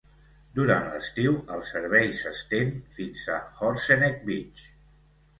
[0.59, 4.65] Durant l'estiu el servei s'estén fins a Horseneck Beach.